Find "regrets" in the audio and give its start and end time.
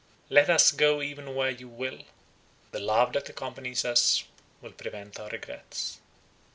5.29-5.99